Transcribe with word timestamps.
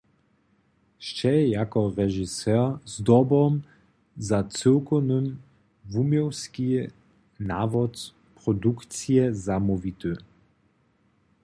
Sće 1.07 1.33
jako 1.49 1.81
režiser 1.99 2.63
zdobom 2.93 3.53
za 4.29 4.39
cyłkowny 4.55 5.19
wuměłski 5.91 6.69
nawod 7.49 7.93
produkcije 8.39 9.23
zamołwity. 9.45 10.11